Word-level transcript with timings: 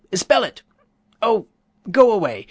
Spell 0.15 0.43
it! 0.43 0.63
Oh, 1.21 1.45
go 1.91 2.11
away! 2.11 2.39